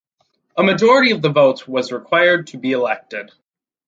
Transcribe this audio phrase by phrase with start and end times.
[0.57, 3.29] A majority of the votes was required to be elected.